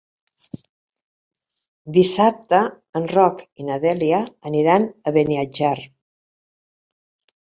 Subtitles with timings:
[1.97, 2.61] Dissabte
[2.99, 5.75] en Roc i na Dèlia aniran a Beniatjar.